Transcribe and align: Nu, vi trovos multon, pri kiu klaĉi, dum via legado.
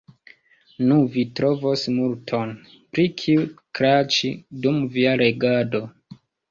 Nu, 0.91 0.95
vi 1.15 1.25
trovos 1.39 1.83
multon, 1.99 2.55
pri 2.97 3.07
kiu 3.23 3.47
klaĉi, 3.81 4.35
dum 4.67 4.85
via 4.99 5.19
legado. 5.27 5.89